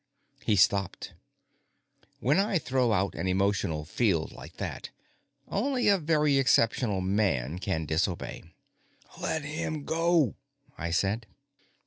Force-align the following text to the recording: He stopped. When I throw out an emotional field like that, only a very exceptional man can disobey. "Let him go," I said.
He 0.41 0.55
stopped. 0.55 1.13
When 2.21 2.39
I 2.39 2.57
throw 2.57 2.91
out 2.91 3.13
an 3.13 3.27
emotional 3.27 3.85
field 3.85 4.31
like 4.31 4.57
that, 4.57 4.89
only 5.47 5.89
a 5.89 5.99
very 5.99 6.39
exceptional 6.39 7.01
man 7.01 7.59
can 7.59 7.85
disobey. 7.85 8.41
"Let 9.21 9.43
him 9.43 9.85
go," 9.85 10.33
I 10.75 10.89
said. 10.89 11.27